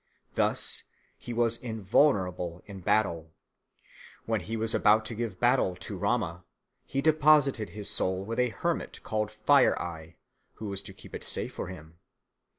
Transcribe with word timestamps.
Thus 0.33 0.85
he 1.15 1.31
was 1.31 1.57
invulnerable 1.61 2.63
in 2.65 2.79
battle. 2.79 3.33
When 4.25 4.41
he 4.41 4.57
was 4.57 4.73
about 4.73 5.05
to 5.05 5.13
give 5.13 5.39
battle 5.39 5.75
to 5.75 5.95
Rama, 5.95 6.43
he 6.87 7.01
deposited 7.03 7.69
his 7.69 7.87
soul 7.87 8.25
with 8.25 8.39
a 8.39 8.49
hermit 8.49 9.01
called 9.03 9.29
Fire 9.31 9.79
eye, 9.79 10.15
who 10.55 10.69
was 10.69 10.81
to 10.81 10.93
keep 10.95 11.13
it 11.13 11.23
safe 11.23 11.53
for 11.53 11.67
him. 11.67 11.99